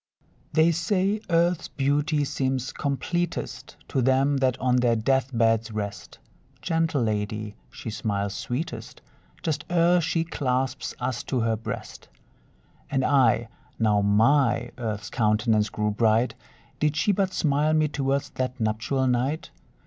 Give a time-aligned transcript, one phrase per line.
[0.51, 6.17] They say, Earth's beauty seems completest To them that on their death beds rest;
[6.59, 7.55] Gentle lady!
[7.69, 8.99] she smiles sweetest
[9.43, 12.07] Just ere she clasps us to her breast.
[12.89, 16.33] And I, now my Earth's countenance grew bright,
[16.79, 19.51] Did she but smile me towards that nuptial night?